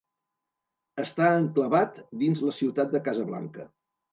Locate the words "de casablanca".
2.97-3.69